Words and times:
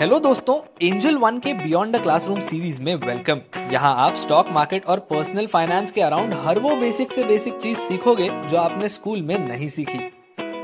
Hello 0.00 0.18
दोस्तों 0.20 0.54
Angel 0.82 1.16
One 1.18 1.38
के 1.38 1.52
beyond 1.54 1.96
the 1.96 2.00
classroom 2.02 2.38
series 2.40 2.80
में 2.82 2.94
वेलकम 2.96 3.40
यहाँ 3.72 3.94
आप 4.04 4.14
स्टॉक 4.14 4.48
मार्केट 4.50 4.86
और 4.86 4.98
पर्सनल 5.10 5.46
फाइनेंस 5.46 5.90
के 5.92 6.00
अराउंड 6.00 6.34
हर 6.44 6.58
वो 6.58 6.74
बेसिक 6.76 7.12
से 7.12 7.24
बेसिक 7.24 7.56
चीज़ 7.56 7.78
सीखोगे 7.78 8.28
जो 8.48 8.56
आपने 8.56 8.88
स्कूल 8.88 9.22
में 9.22 9.36
नहीं 9.38 9.68
सीखी. 9.68 9.98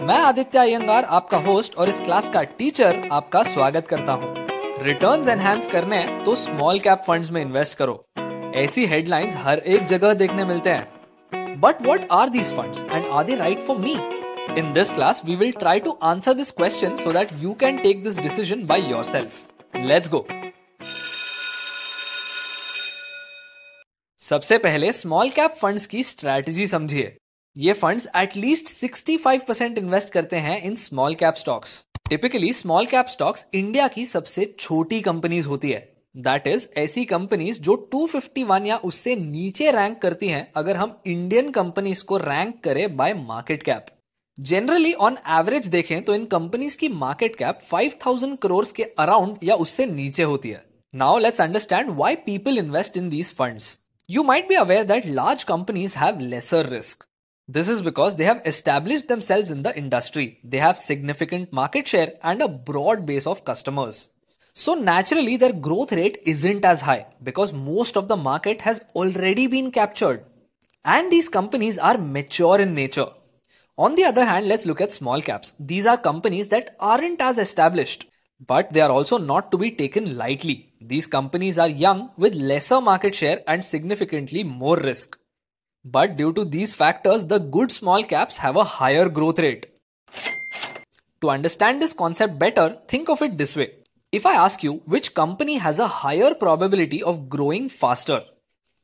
मैं 0.06 0.18
आदित्य 0.18 0.58
अयंगार, 0.58 1.04
आपका 1.04 1.38
होस्ट 1.38 1.76
और 1.76 1.88
इस 1.88 2.00
क्लास 2.00 2.28
का 2.28 2.42
टीचर 2.58 3.08
आपका 3.12 3.42
स्वागत 3.42 3.88
करता 3.88 4.12
हूँ. 4.12 4.34
रिटर्न्स 4.84 5.28
एनहेंस 5.28 5.66
करने 5.66 5.96
हैं 5.96 6.22
तो 6.24 6.34
स्मॉल 6.36 6.80
कैप 6.80 7.02
फंड 7.06 7.30
में 7.32 7.42
इन्वेस्ट 7.42 7.78
करो. 7.78 8.04
ऐसी 8.56 8.86
हेडलाइंस 8.86 9.36
हर 9.36 9.58
एक 9.58 9.86
जगह 9.86 10.14
देखने 10.14 10.44
मिलते 10.44 10.70
हैं. 10.70 11.60
But 11.60 11.86
what 11.86 12.08
are 12.12 12.28
these 12.28 12.56
fund 12.56 12.90
and 12.92 13.04
are 13.06 13.24
they 13.24 13.36
right 13.36 13.60
for 13.60 13.76
me 13.76 13.98
In 14.48 14.72
this 14.72 14.90
class, 14.90 15.24
we 15.24 15.34
will 15.34 15.52
try 15.52 15.78
to 15.80 15.98
answer 16.00 16.32
this 16.32 16.50
question 16.50 16.96
so 16.96 17.10
that 17.10 17.32
you 17.38 17.54
can 17.54 17.82
take 17.82 18.04
this 18.04 18.16
decision 18.16 18.64
by 18.64 18.76
yourself. 18.78 19.46
Let's 19.74 20.08
go. 20.08 20.24
सबसे 24.20 24.58
पहले 24.58 24.92
small 24.92 25.30
cap 25.30 25.54
funds 25.54 25.86
की 25.86 26.02
strategy 26.02 26.66
समझिए 26.66 27.16
ये 27.56 27.72
funds 27.72 28.06
at least 28.16 28.72
65% 28.74 29.78
invest 29.78 30.10
करते 30.10 30.36
हैं 30.46 30.60
in 30.62 30.74
small 30.74 31.14
cap 31.14 31.34
stocks 31.34 31.82
typically 32.08 32.52
small 32.52 32.86
cap 32.86 33.06
stocks 33.08 33.46
India 33.54 33.88
की 33.88 34.04
सबसे 34.04 34.54
छोटी 34.58 35.00
कंपनीज़ 35.00 35.46
होती 35.48 35.70
है 35.70 35.80
दैट 36.20 36.46
इज़ 36.46 36.68
ऐसी 36.78 37.04
कंपनीज़ 37.04 37.60
जो 37.60 37.76
251 37.94 38.66
या 38.66 38.76
उससे 38.84 39.16
नीचे 39.16 39.70
रैंक 39.70 40.00
करती 40.02 40.28
हैं 40.28 40.46
अगर 40.56 40.76
हम 40.76 40.96
इंडियन 41.06 41.50
कंपनीज़ 41.50 42.04
को 42.04 42.16
रैंक 42.18 42.62
करें 42.64 42.96
by 42.96 43.14
market 43.14 43.62
cap 43.62 43.86
generally 44.39 44.93
on 44.93 45.17
average 45.29 45.67
देखें 45.67 46.01
तो 46.05 46.13
इन 46.15 46.25
कंपनीज 46.25 46.75
की 46.75 46.89
मार्केट 46.89 47.35
कैप 47.35 47.59
5000 47.73 48.37
करोड़ 48.41 48.65
के 48.75 48.83
अराउंड 48.99 49.37
या 49.43 49.55
उससे 49.65 49.85
नीचे 49.85 50.23
होती 50.23 50.49
है 50.49 50.63
now 50.95 51.19
let's 51.19 51.41
understand 51.41 51.89
why 51.89 52.15
people 52.25 52.57
invest 52.57 52.97
in 52.97 53.09
these 53.09 53.33
funds 53.35 53.77
you 54.09 54.23
might 54.23 54.47
be 54.49 54.55
aware 54.55 54.83
that 54.83 55.05
large 55.05 55.43
companies 55.53 55.95
have 55.97 56.19
lesser 56.19 56.69
risk 56.69 57.05
This 57.49 57.67
is 57.67 57.81
because 57.81 58.15
they 58.15 58.23
have 58.23 58.41
established 58.45 59.09
themselves 59.09 59.51
in 59.51 59.63
the 59.63 59.77
industry. 59.77 60.39
They 60.43 60.59
have 60.59 60.79
significant 60.79 61.51
market 61.51 61.85
share 61.85 62.13
and 62.23 62.41
a 62.41 62.47
broad 62.47 63.05
base 63.05 63.27
of 63.27 63.43
customers. 63.43 64.09
So 64.55 64.75
naturally, 64.75 65.35
their 65.35 65.51
growth 65.51 65.91
rate 65.91 66.21
isn't 66.25 66.63
as 66.63 66.81
high 66.81 67.07
because 67.21 67.51
most 67.51 67.97
of 67.97 68.07
the 68.07 68.15
market 68.15 68.61
has 68.61 68.79
already 68.95 69.47
been 69.47 69.69
captured. 69.69 70.23
And 70.85 71.11
these 71.11 71.27
companies 71.27 71.77
are 71.77 71.97
mature 71.97 72.61
in 72.61 72.73
nature. 72.73 73.09
On 73.77 73.95
the 73.95 74.03
other 74.03 74.25
hand, 74.25 74.47
let's 74.47 74.65
look 74.65 74.81
at 74.81 74.91
small 74.91 75.21
caps. 75.21 75.53
These 75.59 75.85
are 75.85 75.97
companies 75.97 76.49
that 76.49 76.75
aren't 76.79 77.21
as 77.21 77.37
established, 77.37 78.07
but 78.45 78.71
they 78.73 78.81
are 78.81 78.91
also 78.91 79.17
not 79.17 79.51
to 79.51 79.57
be 79.57 79.71
taken 79.71 80.17
lightly. 80.17 80.73
These 80.81 81.07
companies 81.07 81.57
are 81.57 81.69
young 81.69 82.11
with 82.17 82.35
lesser 82.35 82.81
market 82.81 83.15
share 83.15 83.41
and 83.47 83.63
significantly 83.63 84.43
more 84.43 84.77
risk. 84.77 85.17
But 85.83 86.15
due 86.15 86.33
to 86.33 86.45
these 86.45 86.73
factors, 86.73 87.25
the 87.25 87.39
good 87.39 87.71
small 87.71 88.03
caps 88.03 88.37
have 88.37 88.55
a 88.55 88.63
higher 88.63 89.09
growth 89.09 89.39
rate. 89.39 89.67
To 91.21 91.29
understand 91.29 91.81
this 91.81 91.93
concept 91.93 92.37
better, 92.37 92.77
think 92.87 93.09
of 93.09 93.21
it 93.21 93.37
this 93.37 93.55
way. 93.55 93.73
If 94.11 94.25
I 94.25 94.33
ask 94.33 94.63
you 94.63 94.81
which 94.85 95.13
company 95.13 95.57
has 95.57 95.79
a 95.79 95.87
higher 95.87 96.33
probability 96.33 97.01
of 97.01 97.29
growing 97.29 97.69
faster, 97.69 98.21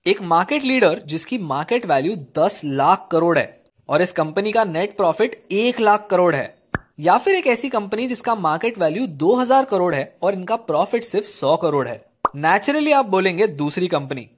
एक 0.08 0.22
market 0.22 0.64
leader 0.64 1.00
जिसकी 1.06 1.38
market 1.38 1.86
value 1.86 2.16
10 2.38 2.64
lakh 2.64 3.08
crore 3.12 3.38
है 3.38 3.61
और 3.93 4.03
इस 4.03 4.13
company 4.13 4.53
का 4.53 4.65
net 4.65 4.97
profit 4.97 5.35
एक 5.53 5.81
लाख 5.81 6.07
करोड़ 6.11 6.35
है। 6.35 6.55
या 7.01 7.17
फिर 7.19 7.35
एक 7.35 7.47
ऐसी 7.47 7.69
कंपनी 7.69 8.07
जिसका 8.07 8.35
मार्केट 8.37 8.79
वैल्यू 8.79 9.07
2000 9.19 9.65
करोड़ 9.65 9.95
है 9.95 10.05
और 10.23 10.35
इनका 10.35 10.57
प्रॉफिट 10.59 11.05
सिर्फ़ 11.05 11.27
100 11.29 11.57
करोड़ 11.57 11.87
है। 11.89 12.05
नेचुरली 12.37 12.93
आप 12.93 13.07
बोलेंगे 13.07 13.47
दूसरी 13.49 13.89
कंपनी। 13.89 14.29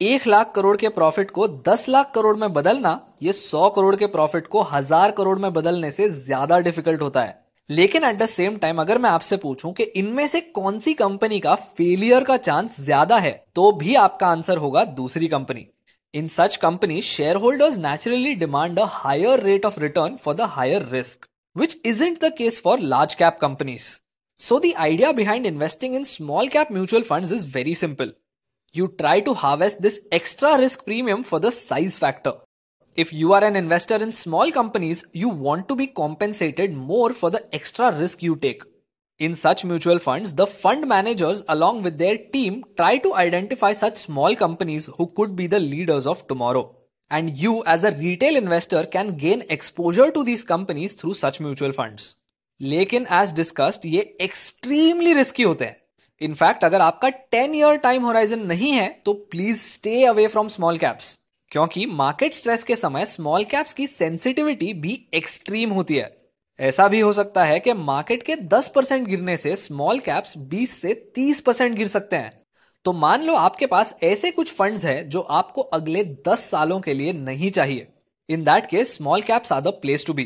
एक 0.00 0.26
लाख 0.26 0.52
करोड़ 0.54 0.76
के 0.76 0.88
प्रॉफिट 0.90 1.30
को 1.30 1.48
दस 1.48 1.88
लाख 1.88 2.10
करोड़ 2.14 2.36
में 2.36 2.52
बदलना, 2.52 3.00
ये 3.22 3.32
सौ 3.32 3.68
करोड़ 3.70 3.94
के 3.96 4.06
प्रॉफिट 4.08 4.46
को 4.46 4.62
हज़ार 4.62 5.10
करोड़ 5.10 5.38
में 5.38 5.52
बदलने 5.52 5.90
से 5.90 6.08
ज़्यादा 6.08 6.58
डिफ़िकल्ट 6.60 7.02
होता 7.02 7.22
है। 7.22 7.38
लेकिन 7.70 8.04
एट 8.04 8.18
द 8.18 8.26
सेम 8.26 8.56
टाइम 8.56 8.80
अगर 8.80 8.98
मैं 8.98 9.10
आपसे 9.10 9.36
पूछूँ 9.38 9.72
कि 9.72 9.82
इनमें 9.82 10.26
से 10.26 10.40
कौन 10.40 10.78
सी 10.78 10.94
कंपनी 10.94 11.40
का 11.40 11.54
फेलियर 11.54 12.24
का 12.24 12.36
चांस 12.38 12.80
ज़्यादा 12.80 13.18
है 13.18 13.32
तो 13.54 13.70
भी 13.72 13.94
आपका 13.96 14.28
आंसर 14.28 14.56
होगा 14.56 14.84
दूसरी 14.94 15.28
company. 15.28 15.66
In 16.12 16.26
such 16.26 16.58
companies, 16.58 17.04
shareholders 17.04 17.78
naturally 17.78 18.34
demand 18.34 18.76
a 18.80 18.86
higher 18.86 19.40
rate 19.40 19.64
of 19.64 19.78
return 19.78 20.18
for 20.18 20.34
the 20.34 20.48
higher 20.48 20.82
risk, 20.82 21.28
which 21.52 21.76
isn't 21.84 22.18
the 22.18 22.32
case 22.32 22.58
for 22.58 22.76
large 22.78 23.16
cap 23.16 23.38
companies. 23.38 24.00
So 24.36 24.58
the 24.58 24.74
idea 24.74 25.12
behind 25.12 25.46
investing 25.46 25.94
in 25.94 26.04
small 26.04 26.48
cap 26.48 26.68
mutual 26.68 27.04
funds 27.04 27.30
is 27.30 27.44
very 27.44 27.74
simple. 27.74 28.10
You 28.72 28.88
try 28.98 29.20
to 29.20 29.34
harvest 29.34 29.82
this 29.82 30.00
extra 30.10 30.58
risk 30.58 30.84
premium 30.84 31.22
for 31.22 31.38
the 31.38 31.52
size 31.52 31.96
factor. 31.96 32.34
If 32.96 33.12
you 33.12 33.32
are 33.32 33.44
an 33.44 33.54
investor 33.54 33.94
in 33.94 34.10
small 34.10 34.50
companies, 34.50 35.04
you 35.12 35.28
want 35.28 35.68
to 35.68 35.76
be 35.76 35.86
compensated 35.86 36.72
more 36.72 37.12
for 37.12 37.30
the 37.30 37.54
extra 37.54 37.96
risk 37.96 38.20
you 38.20 38.34
take. 38.34 38.64
In 39.20 39.34
such 39.34 39.66
mutual 39.66 39.98
funds, 39.98 40.34
the 40.34 40.46
fund 40.46 40.88
managers 40.88 41.42
along 41.46 41.82
with 41.82 41.98
their 41.98 42.16
team 42.16 42.64
try 42.78 42.96
to 42.98 43.14
identify 43.14 43.74
such 43.74 43.98
small 43.98 44.34
companies 44.34 44.86
who 44.96 45.06
could 45.08 45.36
be 45.36 45.46
the 45.46 45.60
leaders 45.60 46.06
of 46.06 46.26
tomorrow. 46.26 46.74
And 47.10 47.36
you 47.36 47.62
as 47.66 47.84
a 47.84 47.92
retail 47.92 48.36
investor 48.36 48.86
can 48.86 49.16
gain 49.16 49.42
exposure 49.50 50.10
to 50.10 50.24
these 50.24 50.42
companies 50.42 50.94
through 50.94 51.14
such 51.14 51.40
mutual 51.40 51.72
funds. 51.72 52.14
लेकिन 52.60 53.06
as 53.12 53.32
discussed 53.34 53.84
ये 53.86 54.00
extremely 54.20 55.12
risky 55.14 55.42
होते 55.42 55.64
हैं 55.64 55.76
in fact 56.20 56.64
अगर 56.64 56.80
आपका 56.80 57.08
10 57.34 57.54
year 57.54 57.76
time 57.84 58.04
horizon 58.04 58.40
नहीं 58.46 58.72
है 58.72 58.88
तो 59.04 59.12
please 59.30 59.60
stay 59.60 60.04
away 60.06 60.26
from 60.28 60.48
small 60.48 60.78
caps 60.78 61.18
क्योंकि 61.50 61.86
मार्केट 62.02 62.34
स्ट्रेस 62.34 62.64
के 62.64 62.76
समय 62.76 63.06
स्मॉल 63.06 63.44
कैप्स 63.52 63.72
की 63.72 63.86
सेंसिटिविटी 63.86 64.72
भी 64.82 64.92
एक्सट्रीम 65.14 65.70
होती 65.78 65.96
है 65.96 66.19
ऐसा 66.60 66.88
भी 66.88 67.00
हो 67.00 67.12
सकता 67.12 67.44
है 67.44 67.60
कि 67.60 67.72
मार्केट 67.72 68.22
के 68.22 68.36
10 68.36 68.68
परसेंट 68.68 69.08
गिरने 69.08 69.36
से 69.36 69.56
स्मॉल 69.56 69.98
कैप्स 69.98 70.38
20 70.38 70.70
से 70.80 71.12
30 71.14 71.40
परसेंट 71.40 71.76
गिर 71.76 71.88
सकते 71.88 72.16
हैं। 72.16 72.42
तो 72.84 72.92
मान 72.92 73.22
लो 73.22 73.34
आपके 73.34 73.66
पास 73.66 73.94
ऐसे 74.02 74.30
कुछ 74.30 74.52
फंड्स 74.52 74.84
हैं 74.84 75.08
जो 75.08 75.20
आपको 75.20 75.62
अगले 75.62 76.04
10 76.04 76.38
सालों 76.38 76.80
के 76.80 76.94
लिए 76.94 77.12
नहीं 77.12 77.50
चाहिए। 77.50 77.88
In 78.28 78.44
that 78.44 78.66
case 78.66 78.94
small 78.94 79.22
caps 79.22 79.52
are 79.52 79.60
the 79.60 79.68
place 79.68 80.06
to 80.06 80.12
be. 80.12 80.24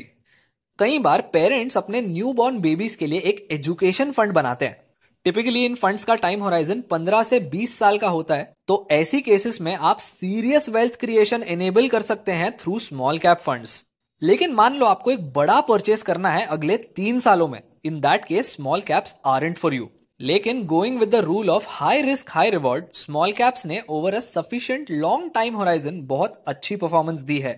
कई 0.78 0.99
बार 0.99 1.21
पेरेंट्स 1.21 1.77
अपने 1.77 2.00
न्यू 2.00 2.33
बॉर्न 2.33 2.59
बेबीज 2.59 2.95
के 2.95 3.06
लिए 3.06 3.19
एक 3.19 3.49
एजुकेशन 3.51 4.11
फंड 4.11 4.33
बनाते 4.33 4.65
हैं। 4.65 4.83
टिपिकली 5.25 5.65
इन 5.65 5.75
फंड्स 5.75 6.05
का 6.05 6.15
टाइम 6.15 6.43
होराइजन 6.43 6.81
15 6.81 7.22
से 7.22 7.41
20 7.41 7.78
साल 7.78 7.99
का 7.99 8.09
होता 8.09 8.34
है। 8.34 8.53
तो 8.66 8.89
ऐसी 8.91 9.21
केसेस 9.21 9.61
में 9.61 9.75
आप 9.77 9.99
सीरियस 9.99 10.69
वेल्थ 10.69 11.01
क्रिएशन 11.01 11.43
एनेबल 11.43 11.89
कर 11.89 12.03
सकते 12.03 12.33
हैं 12.33 12.56
थ्रू 12.56 12.78
स्मॉल 12.78 13.19
कैप 13.19 13.39
फंड्स। 13.39 13.84
लेकिन 14.25 14.53
मान 14.55 14.75
लो 14.75 14.87
आपको 14.87 15.11
एक 15.11 15.33
बड़ा 15.33 15.61
परचेस 15.61 16.03
करना 16.03 16.29
है 16.31 16.45
अगले 16.47 16.77
तीन 16.77 17.19
सालों 17.21 17.49
में। 17.49 17.61
In 17.85 17.99
that 18.01 18.25
case 18.25 18.53
small 18.53 18.81
caps 18.81 19.15
are 19.27 19.45
and 19.45 19.57
for 19.57 19.75
you 19.75 19.89
लेकिन 20.21 20.65
going 20.67 20.99
with 20.99 21.11
the 21.11 21.21
rule 21.25 21.51
of 21.51 21.67
high 21.71 22.03
risk 22.03 22.31
high 22.31 22.51
reward 22.51 22.84
small 22.95 23.33
caps 23.33 23.67
ने 23.67 23.83
over 23.89 24.15
a 24.15 24.21
sufficient 24.21 24.91
long 24.93 25.31
time 25.34 25.57
horizon 25.57 26.01
बहुत 26.07 26.43
अच्छी 26.47 26.77
परफॉर्मेंस 26.77 27.21
दी 27.23 27.39
है। 27.39 27.53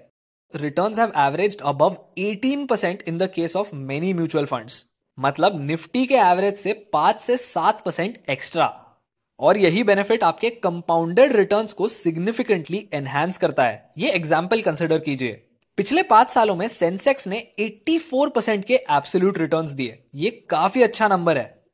Returns 0.54 0.98
have 0.98 1.12
averaged 1.18 1.60
above 1.64 1.96
18% 2.20 3.08
in 3.08 3.18
the 3.18 3.30
case 3.34 3.56
of 3.56 3.74
many 3.74 4.12
mutual 4.14 4.46
funds 4.46 4.84
मतलब 5.18 5.60
Nifty 5.62 6.06
के 6.06 6.14
average 6.24 6.56
से 6.56 6.72
पाँच 6.92 7.20
से 7.20 7.36
सात 7.36 7.84
परसेंट 7.84 8.18
एक्स्ट्रा 8.30 8.72
और 9.40 9.58
यही 9.58 9.82
बेनिफिट 9.84 10.22
आपके 10.24 10.50
कंपाउंडेड 10.62 11.36
रिटर्न्स 11.36 11.72
को 11.72 11.88
सिग्निफिकेंटली 11.88 12.88
एनहांस 12.94 13.38
करता 13.38 13.64
है। 13.64 13.92
ये 13.98 14.10
एग्ज़ाम्पल 14.10 14.60
कंसिडर 14.62 14.98
कीजिए। 14.98 15.42
पिछले 15.76 16.02
पाँच 16.02 16.30
सालों 16.30 16.56
में 16.56 16.68
सेंसेक्स 16.68 17.28
ने 17.28 17.48
84 17.58 18.30
परसेंट 18.30 18.64
के 18.64 18.74
एब्सोल्यूट 18.74 19.38
रिटर्न्स 19.38 19.70
दिए। 19.70 20.04
ये 20.14 20.46
काफ़ी 20.50 20.82
अच्छा 20.82 21.08
नंबर 21.08 21.38
है। 21.38 21.64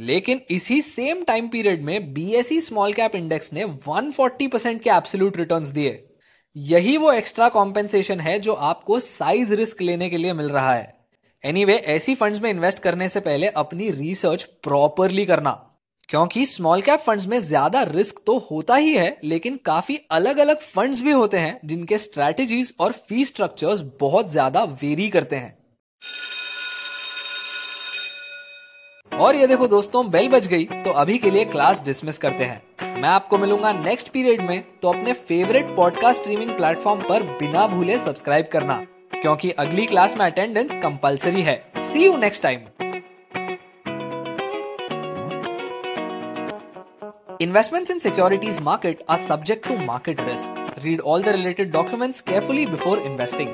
लेकिन 0.00 0.40
इसी 0.50 0.82
सेम 0.82 1.24
टाइम 1.24 1.48
पीरियड 1.48 1.82
में 1.82 2.14
बीएसई 2.14 2.60
स्मॉल 2.60 2.92
कैप 2.92 3.14
इंडेक्स 3.14 3.52
ने 3.52 3.64
140 3.64 4.48
परसेंट 4.48 4.82
के 4.82 4.90
एब्सोल्यूट 4.90 5.36
रिटर्न्स 5.36 5.68
दिए। 5.68 6.08
यही 6.56 6.96
वो 6.96 7.12
एक्स्ट्रा 7.12 7.48
कॉम्पेंसेशन 7.48 8.20
है 8.20 8.38
जो 8.38 8.52
आपको 8.52 9.00
साइज़ 9.00 9.54
रिस्क 9.54 9.80
लेने 9.80 10.10
के 10.10 10.16
लिए 10.16 10.32
मिल 10.32 10.48
रहा 10.48 10.74
है। 10.74 11.06
एनीवे 11.44 11.72
anyway, 11.72 11.94
ऐसी 11.94 12.14
फंड्स 12.14 12.40
में 12.40 12.50
इन्वेस्ट 12.50 12.78
करने 12.78 13.08
से 13.08 13.20
पहले 13.20 13.46
अपनी 13.48 13.90
रिसर्च 13.90 14.44
प्रॉपरली 14.44 15.26
करना। 15.26 15.73
क्योंकि 16.08 16.44
स्मॉल 16.46 16.80
कैप 16.82 17.00
फंड्स 17.00 17.26
में 17.26 17.38
ज़्यादा 17.40 17.82
रिस्क 17.84 18.20
तो 18.26 18.36
होता 18.50 18.74
ही 18.76 18.92
है, 18.94 19.16
लेकिन 19.24 19.58
काफ़ी 19.66 19.98
अलग 20.10 20.38
अलग 20.38 20.60
फंड्स 20.62 21.00
भी 21.00 21.12
होते 21.12 21.36
हैं, 21.38 21.58
जिनके 21.64 21.98
स्ट्रेटेजीज 21.98 22.74
और 22.80 22.92
फ़ी 22.92 23.24
स्ट्रक्चर्स 23.24 23.80
बहुत 24.00 24.30
ज़्यादा 24.30 24.64
वेरी 24.82 25.08
करते 25.10 25.36
हैं। 25.36 25.56
और 29.12 29.36
ये 29.36 29.46
देखो 29.46 29.66
दोस्तों 29.68 30.10
बेल 30.10 30.28
बज 30.28 30.46
गई 30.46 30.64
तो 30.84 30.90
अभी 30.92 31.18
के 31.18 31.30
लिए 31.30 31.44
क्लास 31.46 31.82
डिसमिस 31.84 32.18
करते 32.18 32.44
हैं। 32.44 33.00
मैं 33.00 33.08
आपको 33.08 33.38
मिलूँगा 33.38 33.72
नेक्स्ट 33.74 34.08
पीरियड 34.08 34.40
में 34.40 34.62
तो 34.82 34.88
अपने 34.88 35.12
फेवरेट 35.12 35.74
पॉडकास्ट 35.76 36.22
स्ट्रीमिंग 36.22 36.50
प्लेटफॉर्म 36.50 37.02
पर 37.02 37.22
बिना 37.32 37.66
भूले 37.66 37.98
सब्सक्राइब 37.98 38.48
करना, 38.52 38.76
क्योंकि 39.14 39.50
अगली 39.52 39.86
क्लास 39.86 40.16
में 40.16 40.24
अटेंडेंस 40.26 40.74
कंपलसरी 40.74 41.42
है। 41.42 41.62
See 41.82 42.04
you 42.04 42.16
next 42.18 42.42
time 42.42 42.60
Investments 47.40 47.90
in 47.90 47.98
securities 47.98 48.60
market 48.60 49.02
are 49.08 49.18
subject 49.18 49.64
to 49.64 49.76
market 49.76 50.20
risk. 50.20 50.48
Read 50.82 51.00
all 51.00 51.20
the 51.20 51.32
related 51.32 51.72
documents 51.72 52.20
carefully 52.20 52.64
before 52.64 53.00
investing. 53.00 53.48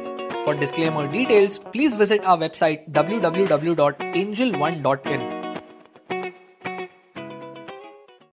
For 0.44 0.54
disclaimer 0.54 1.10
details, 1.10 1.56
please 1.58 1.94
visit 1.94 2.22
our 2.24 2.36
website 2.36 2.90
www.angel1.in. 2.90 5.39